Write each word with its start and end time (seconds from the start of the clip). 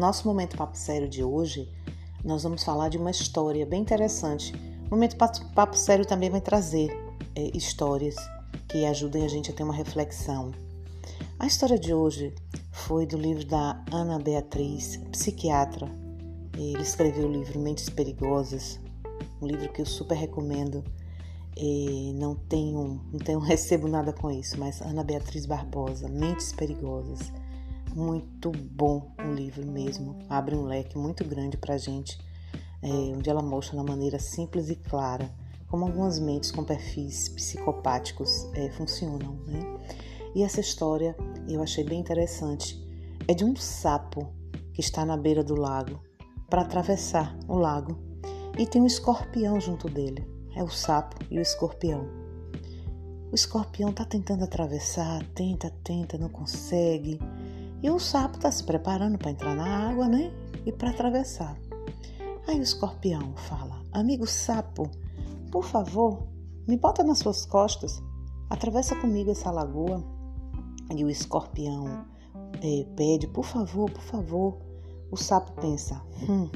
nosso 0.00 0.26
momento 0.26 0.56
papo 0.56 0.76
sério 0.76 1.06
de 1.06 1.22
hoje, 1.22 1.70
nós 2.24 2.42
vamos 2.42 2.64
falar 2.64 2.88
de 2.88 2.96
uma 2.96 3.10
história 3.10 3.66
bem 3.66 3.82
interessante. 3.82 4.54
O 4.86 4.90
momento 4.90 5.16
papo 5.16 5.76
sério 5.76 6.06
também 6.06 6.30
vai 6.30 6.40
trazer 6.40 6.90
é, 7.36 7.56
histórias 7.56 8.16
que 8.66 8.86
ajudem 8.86 9.24
a 9.24 9.28
gente 9.28 9.50
a 9.50 9.54
ter 9.54 9.62
uma 9.62 9.74
reflexão. 9.74 10.52
A 11.38 11.46
história 11.46 11.78
de 11.78 11.92
hoje 11.92 12.34
foi 12.72 13.04
do 13.06 13.18
livro 13.18 13.44
da 13.44 13.84
Ana 13.92 14.18
Beatriz, 14.18 14.96
psiquiatra. 15.12 15.86
Ele 16.56 16.82
escreveu 16.82 17.28
o 17.28 17.32
livro 17.32 17.60
Mentes 17.60 17.90
Perigosas, 17.90 18.80
um 19.40 19.46
livro 19.46 19.70
que 19.70 19.82
eu 19.82 19.86
super 19.86 20.16
recomendo. 20.16 20.82
E 21.56 22.14
não 22.14 22.34
tenho, 22.34 23.00
não 23.12 23.18
tenho 23.18 23.38
recebo 23.40 23.86
nada 23.86 24.14
com 24.14 24.30
isso, 24.30 24.58
mas 24.58 24.80
Ana 24.80 25.04
Beatriz 25.04 25.44
Barbosa, 25.44 26.08
Mentes 26.08 26.52
Perigosas. 26.52 27.30
Muito 27.94 28.50
bom 28.52 29.12
o 29.18 29.32
livro 29.32 29.66
mesmo. 29.66 30.18
Abre 30.28 30.54
um 30.54 30.64
leque 30.64 30.96
muito 30.96 31.24
grande 31.24 31.56
para 31.56 31.74
a 31.74 31.78
gente, 31.78 32.18
é, 32.82 32.88
onde 32.88 33.28
ela 33.28 33.42
mostra 33.42 33.78
de 33.78 33.84
maneira 33.84 34.18
simples 34.18 34.70
e 34.70 34.76
clara 34.76 35.30
como 35.70 35.84
algumas 35.84 36.18
mentes 36.18 36.50
com 36.50 36.64
perfis 36.64 37.28
psicopáticos 37.28 38.48
é, 38.54 38.70
funcionam. 38.70 39.34
Né? 39.46 39.60
E 40.34 40.42
essa 40.42 40.60
história 40.60 41.16
eu 41.48 41.62
achei 41.62 41.84
bem 41.84 42.00
interessante. 42.00 42.76
É 43.28 43.34
de 43.34 43.44
um 43.44 43.54
sapo 43.54 44.32
que 44.72 44.80
está 44.80 45.04
na 45.04 45.16
beira 45.16 45.44
do 45.44 45.54
lago 45.54 46.02
para 46.48 46.62
atravessar 46.62 47.38
o 47.46 47.56
lago 47.56 47.96
e 48.58 48.66
tem 48.66 48.82
um 48.82 48.86
escorpião 48.86 49.60
junto 49.60 49.88
dele. 49.88 50.26
É 50.56 50.62
o 50.62 50.68
sapo 50.68 51.16
e 51.30 51.38
o 51.38 51.42
escorpião. 51.42 52.08
O 53.30 53.34
escorpião 53.34 53.90
está 53.90 54.04
tentando 54.04 54.42
atravessar, 54.42 55.24
tenta, 55.34 55.70
tenta, 55.84 56.18
não 56.18 56.28
consegue. 56.28 57.20
E 57.82 57.90
o 57.90 57.98
sapo 57.98 58.36
está 58.36 58.50
se 58.50 58.62
preparando 58.62 59.16
para 59.16 59.30
entrar 59.30 59.54
na 59.54 59.88
água, 59.88 60.06
né? 60.06 60.32
E 60.66 60.72
para 60.72 60.90
atravessar. 60.90 61.56
Aí 62.46 62.58
o 62.58 62.62
escorpião 62.62 63.34
fala: 63.36 63.82
Amigo 63.92 64.26
sapo, 64.26 64.90
por 65.50 65.64
favor, 65.64 66.26
me 66.68 66.76
bota 66.76 67.02
nas 67.02 67.18
suas 67.18 67.46
costas, 67.46 68.02
atravessa 68.50 68.94
comigo 68.96 69.30
essa 69.30 69.50
lagoa. 69.50 70.04
E 70.94 71.04
o 71.04 71.08
escorpião 71.08 72.04
é, 72.62 72.84
pede: 72.96 73.26
Por 73.28 73.44
favor, 73.44 73.90
por 73.90 74.02
favor. 74.02 74.58
O 75.10 75.16
sapo 75.16 75.52
pensa: 75.60 76.02
Hum, 76.28 76.50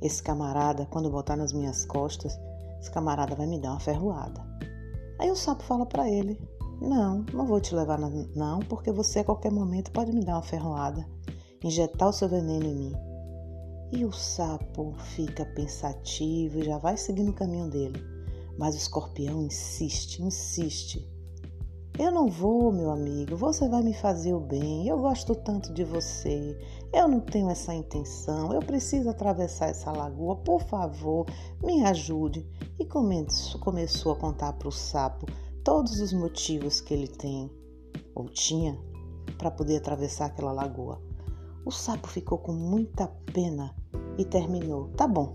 esse 0.00 0.22
camarada, 0.22 0.86
quando 0.86 1.10
botar 1.10 1.36
nas 1.36 1.52
minhas 1.52 1.84
costas, 1.84 2.38
esse 2.80 2.90
camarada 2.90 3.34
vai 3.34 3.46
me 3.46 3.58
dar 3.58 3.72
uma 3.72 3.80
ferroada. 3.80 4.40
Aí 5.18 5.30
o 5.30 5.36
sapo 5.36 5.62
fala 5.64 5.84
para 5.84 6.08
ele: 6.08 6.38
não, 6.80 7.24
não 7.32 7.46
vou 7.46 7.60
te 7.60 7.74
levar, 7.74 7.98
não, 8.34 8.60
porque 8.60 8.92
você 8.92 9.20
a 9.20 9.24
qualquer 9.24 9.50
momento 9.50 9.90
pode 9.92 10.12
me 10.12 10.24
dar 10.24 10.34
uma 10.34 10.42
ferroada, 10.42 11.06
injetar 11.62 12.08
o 12.08 12.12
seu 12.12 12.28
veneno 12.28 12.66
em 12.66 12.74
mim. 12.74 12.92
E 13.92 14.04
o 14.04 14.12
sapo 14.12 14.92
fica 15.14 15.44
pensativo 15.44 16.58
e 16.58 16.64
já 16.64 16.78
vai 16.78 16.96
seguindo 16.96 17.30
o 17.30 17.34
caminho 17.34 17.68
dele. 17.68 18.02
Mas 18.58 18.74
o 18.74 18.78
escorpião 18.78 19.42
insiste, 19.42 20.22
insiste. 20.22 21.08
Eu 21.96 22.10
não 22.10 22.26
vou, 22.26 22.72
meu 22.72 22.90
amigo, 22.90 23.36
você 23.36 23.68
vai 23.68 23.80
me 23.80 23.94
fazer 23.94 24.34
o 24.34 24.40
bem. 24.40 24.88
Eu 24.88 24.98
gosto 24.98 25.32
tanto 25.32 25.72
de 25.72 25.84
você. 25.84 26.58
Eu 26.92 27.06
não 27.06 27.20
tenho 27.20 27.48
essa 27.48 27.72
intenção. 27.72 28.52
Eu 28.52 28.60
preciso 28.60 29.08
atravessar 29.08 29.68
essa 29.68 29.92
lagoa. 29.92 30.34
Por 30.34 30.60
favor, 30.62 31.24
me 31.62 31.84
ajude. 31.84 32.44
E 32.80 32.84
começou 32.84 34.12
a 34.12 34.16
contar 34.16 34.54
para 34.54 34.68
o 34.68 34.72
sapo 34.72 35.24
todos 35.64 35.98
os 35.98 36.12
motivos 36.12 36.82
que 36.82 36.92
ele 36.92 37.08
tem 37.08 37.50
ou 38.14 38.28
tinha 38.28 38.78
para 39.38 39.50
poder 39.50 39.78
atravessar 39.78 40.26
aquela 40.26 40.52
lagoa. 40.52 41.00
O 41.64 41.70
sapo 41.70 42.06
ficou 42.06 42.36
com 42.36 42.52
muita 42.52 43.08
pena 43.32 43.74
e 44.18 44.24
terminou: 44.24 44.88
Tá 44.90 45.08
bom, 45.08 45.34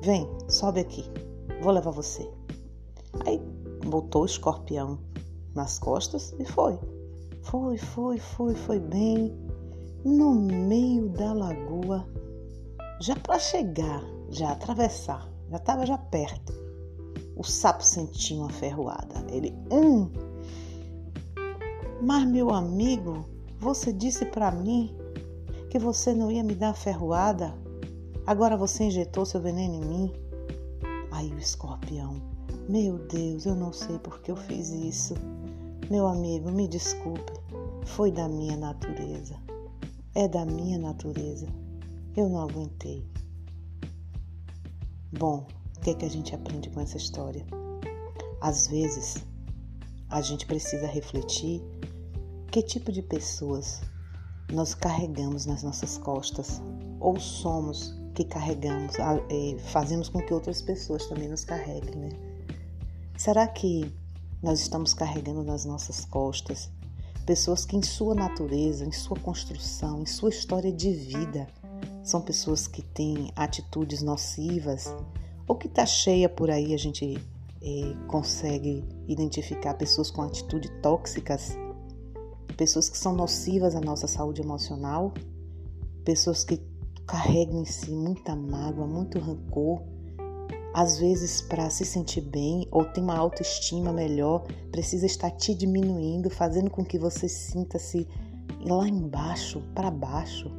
vem, 0.00 0.26
sobe 0.48 0.80
aqui, 0.80 1.04
vou 1.60 1.70
levar 1.70 1.90
você. 1.90 2.28
Aí 3.26 3.38
botou 3.86 4.22
o 4.22 4.26
escorpião 4.26 4.98
nas 5.54 5.78
costas 5.78 6.34
e 6.38 6.44
foi. 6.46 6.78
Foi, 7.42 7.76
foi, 7.76 8.18
foi, 8.18 8.54
foi 8.54 8.80
bem. 8.80 9.36
No 10.04 10.34
meio 10.34 11.10
da 11.10 11.32
lagoa, 11.32 12.08
já 13.00 13.14
para 13.14 13.38
chegar, 13.38 14.02
já 14.30 14.50
atravessar, 14.50 15.30
já 15.48 15.58
estava 15.58 15.86
já 15.86 15.96
perto 15.96 16.61
o 17.42 17.44
sapo 17.44 17.84
sentiu 17.84 18.38
uma 18.38 18.50
ferroada. 18.50 19.26
Ele, 19.28 19.52
hum. 19.68 20.08
Mas 22.00 22.24
meu 22.24 22.50
amigo, 22.50 23.26
você 23.58 23.92
disse 23.92 24.24
para 24.26 24.52
mim 24.52 24.94
que 25.68 25.76
você 25.76 26.14
não 26.14 26.30
ia 26.30 26.44
me 26.44 26.54
dar 26.54 26.72
ferroada. 26.72 27.52
Agora 28.24 28.56
você 28.56 28.84
injetou 28.84 29.26
seu 29.26 29.40
veneno 29.40 29.74
em 29.74 29.84
mim. 29.84 30.12
Aí 31.10 31.32
o 31.32 31.38
escorpião, 31.38 32.22
meu 32.68 32.96
Deus, 33.08 33.44
eu 33.44 33.56
não 33.56 33.72
sei 33.72 33.98
por 33.98 34.20
que 34.20 34.30
eu 34.30 34.36
fiz 34.36 34.70
isso. 34.70 35.14
Meu 35.90 36.06
amigo, 36.06 36.48
me 36.52 36.68
desculpe. 36.68 37.32
Foi 37.84 38.12
da 38.12 38.28
minha 38.28 38.56
natureza. 38.56 39.34
É 40.14 40.28
da 40.28 40.46
minha 40.46 40.78
natureza. 40.78 41.48
Eu 42.16 42.28
não 42.28 42.42
aguentei. 42.42 43.04
Bom, 45.18 45.44
que, 45.82 45.90
é 45.90 45.94
que 45.94 46.04
a 46.04 46.10
gente 46.10 46.34
aprende 46.34 46.70
com 46.70 46.80
essa 46.80 46.96
história? 46.96 47.44
Às 48.40 48.68
vezes, 48.68 49.16
a 50.08 50.20
gente 50.22 50.46
precisa 50.46 50.86
refletir 50.86 51.60
que 52.50 52.62
tipo 52.62 52.92
de 52.92 53.02
pessoas 53.02 53.80
nós 54.52 54.74
carregamos 54.74 55.44
nas 55.44 55.62
nossas 55.62 55.98
costas 55.98 56.62
ou 57.00 57.18
somos 57.18 57.94
que 58.14 58.24
carregamos, 58.24 58.94
é, 58.98 59.58
fazemos 59.70 60.08
com 60.08 60.20
que 60.20 60.32
outras 60.32 60.62
pessoas 60.62 61.06
também 61.06 61.28
nos 61.28 61.44
carreguem, 61.44 61.96
né? 61.96 62.08
Será 63.16 63.48
que 63.48 63.92
nós 64.42 64.60
estamos 64.60 64.92
carregando 64.94 65.42
nas 65.42 65.64
nossas 65.64 66.04
costas 66.04 66.70
pessoas 67.24 67.64
que, 67.64 67.76
em 67.76 67.82
sua 67.82 68.14
natureza, 68.14 68.84
em 68.84 68.92
sua 68.92 69.16
construção, 69.18 70.02
em 70.02 70.06
sua 70.06 70.30
história 70.30 70.72
de 70.72 70.92
vida, 70.92 71.48
são 72.02 72.20
pessoas 72.20 72.66
que 72.66 72.82
têm 72.82 73.32
atitudes 73.34 74.02
nocivas, 74.02 74.92
ou 75.46 75.56
que 75.56 75.66
está 75.66 75.84
cheia 75.84 76.28
por 76.28 76.50
aí, 76.50 76.74
a 76.74 76.78
gente 76.78 77.18
é, 77.62 77.94
consegue 78.08 78.84
identificar 79.06 79.74
pessoas 79.74 80.10
com 80.10 80.22
atitudes 80.22 80.70
tóxicas, 80.82 81.56
pessoas 82.56 82.88
que 82.88 82.98
são 82.98 83.14
nocivas 83.14 83.74
à 83.74 83.80
nossa 83.80 84.06
saúde 84.06 84.42
emocional, 84.42 85.12
pessoas 86.04 86.44
que 86.44 86.60
carregam 87.06 87.60
em 87.60 87.64
si 87.64 87.90
muita 87.90 88.34
mágoa, 88.34 88.86
muito 88.86 89.18
rancor, 89.18 89.82
às 90.74 90.98
vezes 90.98 91.42
para 91.42 91.68
se 91.68 91.84
sentir 91.84 92.22
bem 92.22 92.66
ou 92.70 92.84
ter 92.84 93.00
uma 93.00 93.16
autoestima 93.16 93.92
melhor, 93.92 94.46
precisa 94.70 95.06
estar 95.06 95.30
te 95.30 95.54
diminuindo, 95.54 96.30
fazendo 96.30 96.70
com 96.70 96.84
que 96.84 96.98
você 96.98 97.28
sinta-se 97.28 98.08
lá 98.60 98.88
embaixo, 98.88 99.62
para 99.74 99.90
baixo, 99.90 100.50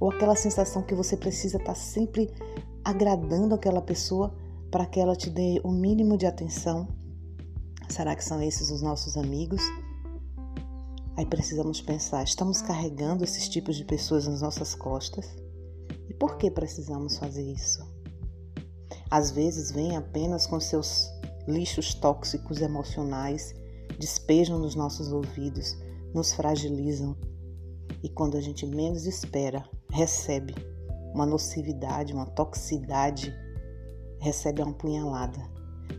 ou 0.00 0.10
aquela 0.10 0.34
sensação 0.34 0.82
que 0.82 0.94
você 0.94 1.16
precisa 1.16 1.58
estar 1.58 1.74
sempre 1.74 2.30
agradando 2.86 3.52
aquela 3.52 3.82
pessoa 3.82 4.32
para 4.70 4.86
que 4.86 5.00
ela 5.00 5.16
te 5.16 5.28
dê 5.28 5.60
o 5.64 5.72
mínimo 5.72 6.16
de 6.16 6.24
atenção? 6.24 6.86
Será 7.88 8.14
que 8.14 8.22
são 8.22 8.40
esses 8.40 8.70
os 8.70 8.80
nossos 8.80 9.16
amigos? 9.16 9.60
Aí 11.16 11.26
precisamos 11.26 11.80
pensar: 11.80 12.22
estamos 12.22 12.62
carregando 12.62 13.24
esses 13.24 13.48
tipos 13.48 13.74
de 13.74 13.84
pessoas 13.84 14.28
nas 14.28 14.40
nossas 14.40 14.76
costas? 14.76 15.36
E 16.08 16.14
por 16.14 16.36
que 16.36 16.48
precisamos 16.48 17.18
fazer 17.18 17.42
isso? 17.42 17.84
Às 19.10 19.32
vezes 19.32 19.72
vêm 19.72 19.96
apenas 19.96 20.46
com 20.46 20.60
seus 20.60 21.10
lixos 21.48 21.92
tóxicos 21.92 22.60
emocionais, 22.60 23.52
despejam 23.98 24.60
nos 24.60 24.76
nossos 24.76 25.10
ouvidos, 25.10 25.76
nos 26.14 26.32
fragilizam 26.32 27.16
e 28.00 28.08
quando 28.08 28.36
a 28.36 28.40
gente 28.40 28.64
menos 28.64 29.06
espera, 29.06 29.68
recebe 29.90 30.54
uma 31.16 31.26
nocividade, 31.26 32.12
uma 32.12 32.26
toxicidade, 32.26 33.34
recebe 34.20 34.62
uma 34.62 34.74
punhalada. 34.74 35.40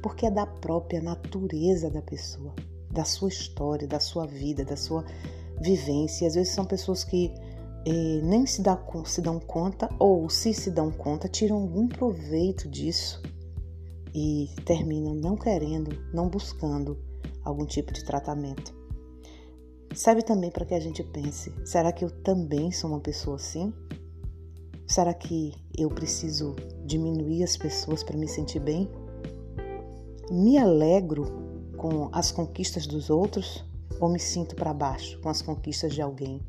Porque 0.01 0.27
é 0.27 0.31
da 0.31 0.45
própria 0.45 1.01
natureza 1.01 1.89
da 1.89 2.01
pessoa, 2.01 2.53
da 2.91 3.03
sua 3.03 3.29
história, 3.29 3.87
da 3.87 3.99
sua 3.99 4.27
vida, 4.27 4.63
da 4.63 4.77
sua 4.77 5.03
vivência. 5.59 6.27
Às 6.27 6.35
vezes 6.35 6.53
são 6.53 6.65
pessoas 6.65 7.03
que 7.03 7.33
eh, 7.85 8.21
nem 8.23 8.45
se, 8.45 8.61
dá, 8.61 8.79
se 9.05 9.21
dão 9.21 9.39
conta, 9.39 9.89
ou 9.97 10.29
se 10.29 10.53
se 10.53 10.69
dão 10.69 10.91
conta, 10.91 11.27
tiram 11.27 11.57
algum 11.57 11.87
proveito 11.87 12.69
disso 12.69 13.21
e 14.13 14.49
terminam 14.65 15.15
não 15.15 15.35
querendo, 15.35 15.97
não 16.13 16.29
buscando 16.29 16.97
algum 17.43 17.65
tipo 17.65 17.91
de 17.91 18.03
tratamento. 18.03 18.75
Serve 19.95 20.21
também 20.21 20.51
para 20.51 20.65
que 20.65 20.75
a 20.75 20.79
gente 20.79 21.03
pense: 21.03 21.51
será 21.65 21.91
que 21.91 22.05
eu 22.05 22.11
também 22.21 22.71
sou 22.71 22.91
uma 22.91 22.99
pessoa 22.99 23.37
assim? 23.37 23.73
Será 24.87 25.13
que 25.13 25.53
eu 25.77 25.89
preciso 25.89 26.55
diminuir 26.85 27.43
as 27.43 27.57
pessoas 27.57 28.03
para 28.03 28.15
me 28.15 28.25
sentir 28.25 28.61
bem? 28.61 28.89
Me 30.31 30.57
alegro 30.57 31.25
com 31.75 32.09
as 32.13 32.31
conquistas 32.31 32.87
dos 32.87 33.09
outros 33.09 33.65
ou 33.99 34.07
me 34.07 34.17
sinto 34.17 34.55
para 34.55 34.73
baixo 34.73 35.19
com 35.19 35.27
as 35.27 35.41
conquistas 35.41 35.93
de 35.93 36.01
alguém? 36.01 36.41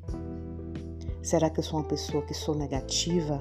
Será 1.20 1.50
que 1.50 1.58
eu 1.58 1.64
sou 1.64 1.80
uma 1.80 1.88
pessoa 1.88 2.24
que 2.24 2.32
sou 2.32 2.54
negativa? 2.54 3.40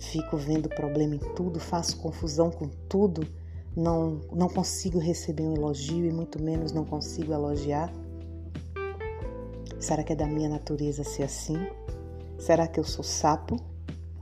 Fico 0.00 0.36
vendo 0.36 0.68
problema 0.68 1.14
em 1.14 1.34
tudo, 1.36 1.60
faço 1.60 1.96
confusão 1.98 2.50
com 2.50 2.68
tudo, 2.88 3.24
não, 3.76 4.20
não 4.32 4.48
consigo 4.48 4.98
receber 4.98 5.44
um 5.44 5.54
elogio 5.54 6.04
e 6.04 6.12
muito 6.12 6.42
menos 6.42 6.72
não 6.72 6.84
consigo 6.84 7.32
elogiar? 7.32 7.92
Será 9.78 10.02
que 10.02 10.12
é 10.12 10.16
da 10.16 10.26
minha 10.26 10.48
natureza 10.48 11.04
ser 11.04 11.22
assim? 11.22 11.56
Será 12.36 12.66
que 12.66 12.80
eu 12.80 12.84
sou 12.84 13.04
sapo 13.04 13.77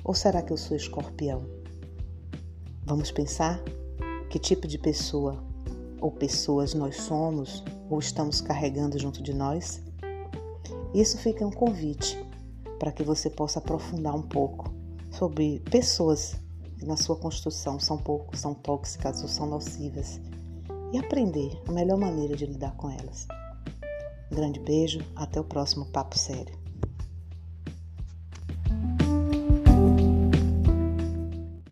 ou 0.07 0.15
será 0.15 0.41
que 0.41 0.53
eu 0.53 0.57
sou 0.57 0.77
escorpião? 0.77 1.45
Vamos 2.85 3.11
pensar 3.11 3.61
que 4.31 4.39
tipo 4.39 4.69
de 4.69 4.79
pessoa 4.79 5.43
ou 6.01 6.13
pessoas 6.13 6.75
nós 6.75 7.01
somos 7.03 7.65
ou 7.91 7.99
estamos 7.99 8.41
carregando 8.41 9.01
junto 9.01 9.21
de 9.21 9.35
nós? 9.35 9.83
Isso 10.95 11.19
fica 11.19 11.45
um 11.45 11.51
convite 11.51 12.17
para 12.79 12.93
que 12.93 13.03
você 13.03 13.29
possa 13.29 13.59
aprofundar 13.59 14.15
um 14.15 14.23
pouco 14.23 14.73
sobre 15.11 15.59
pessoas 15.71 16.37
que 16.79 16.87
na 16.87 16.97
sua 16.97 17.17
construção 17.17 17.81
são 17.81 17.99
pouco, 17.99 18.37
são 18.37 18.55
tóxicas 18.55 19.23
ou 19.23 19.29
são 19.29 19.47
nocivas 19.47 20.21
e 20.93 20.99
aprender 20.99 21.61
a 21.67 21.73
melhor 21.73 21.99
maneira 21.99 22.37
de 22.37 22.47
lidar 22.47 22.77
com 22.77 22.89
elas. 22.89 23.27
Um 24.31 24.37
grande 24.37 24.61
beijo, 24.61 25.01
até 25.17 25.41
o 25.41 25.45
próximo 25.45 25.87
Papo 25.87 26.17
Sério. 26.17 26.66